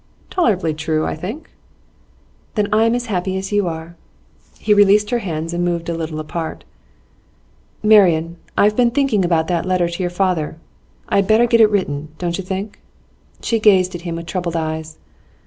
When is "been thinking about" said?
8.75-9.45